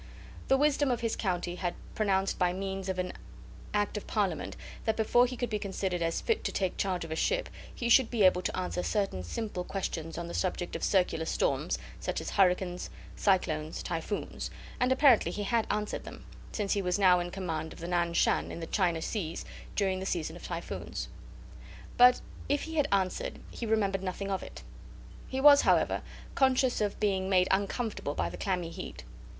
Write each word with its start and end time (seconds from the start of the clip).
The 0.47 0.57
wisdom 0.57 0.89
of 0.89 1.01
his 1.01 1.15
country 1.15 1.53
had 1.57 1.75
pronounced 1.93 2.39
by 2.39 2.53
means 2.53 2.89
of 2.89 2.97
an 2.97 3.13
Act 3.71 3.97
of 3.97 4.07
Parliament 4.07 4.57
that 4.85 4.95
before 4.97 5.27
he 5.27 5.37
could 5.37 5.51
be 5.51 5.59
considered 5.59 6.01
as 6.01 6.21
fit 6.21 6.43
to 6.45 6.51
take 6.51 6.75
charge 6.75 7.05
of 7.05 7.11
a 7.11 7.15
ship 7.15 7.49
he 7.75 7.87
should 7.87 8.09
be 8.09 8.23
able 8.23 8.41
to 8.41 8.57
answer 8.57 8.81
certain 8.81 9.23
simple 9.23 9.63
questions 9.63 10.17
on 10.17 10.27
the 10.27 10.33
subject 10.33 10.75
of 10.75 10.83
circular 10.83 11.25
storms 11.25 11.77
such 11.99 12.19
as 12.19 12.31
hurricanes, 12.31 12.89
cyclones, 13.15 13.83
typhoons; 13.83 14.49
and 14.79 14.91
apparently 14.91 15.31
he 15.31 15.43
had 15.43 15.67
answered 15.69 16.03
them, 16.03 16.25
since 16.51 16.73
he 16.73 16.81
was 16.81 16.97
now 16.97 17.19
in 17.19 17.29
command 17.29 17.71
of 17.71 17.77
the 17.77 17.87
Nan 17.87 18.13
Shan 18.15 18.51
in 18.51 18.59
the 18.59 18.65
China 18.65 19.03
seas 19.03 19.45
during 19.75 19.99
the 19.99 20.07
season 20.07 20.35
of 20.35 20.41
typhoons. 20.43 21.09
But 21.97 22.21
if 22.49 22.63
he 22.63 22.77
had 22.77 22.87
answered 22.91 23.37
he 23.51 23.67
remembered 23.67 24.01
nothing 24.01 24.31
of 24.31 24.41
it. 24.41 24.63
He 25.27 25.39
was, 25.39 25.61
however, 25.61 26.01
conscious 26.33 26.81
of 26.81 26.99
being 26.99 27.29
made 27.29 27.47
uncomfortable 27.51 28.15
by 28.15 28.31
the 28.31 28.37
clammy 28.37 28.71
heat. 28.71 29.03